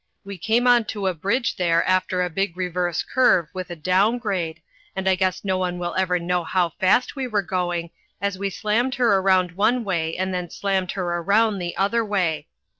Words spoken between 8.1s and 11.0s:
as we slammed her around one way and then slammed